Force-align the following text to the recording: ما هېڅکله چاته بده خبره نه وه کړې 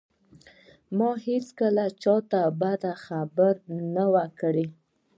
ما 0.97 1.09
هېڅکله 1.27 1.85
چاته 2.03 2.41
بده 2.61 2.93
خبره 3.05 3.61
نه 3.95 4.05
وه 4.11 4.25
کړې 4.39 4.65